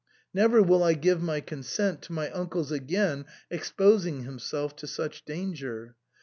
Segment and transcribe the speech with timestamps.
[0.33, 5.25] Never will I give my consent to my uncle's again ex posing himself to such
[5.25, 5.95] danger.